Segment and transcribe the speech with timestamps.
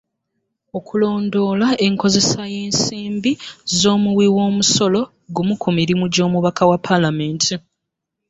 [0.77, 3.31] Okulondoola enkozesa y'ensimbi
[3.79, 5.01] z'omuwi w'omusolo
[5.35, 7.53] gumu ku mirimu gy'omubaka wa ppaalamenti.